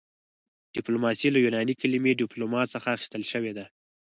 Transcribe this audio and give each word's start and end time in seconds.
ډیپلوماسي 0.75 1.27
له 1.31 1.39
یوناني 1.45 1.73
کلمې 1.81 2.11
ډیپلوما 2.21 2.61
څخه 2.73 2.87
اخیستل 2.95 3.23
شوې 3.31 3.51
ده 3.57 3.65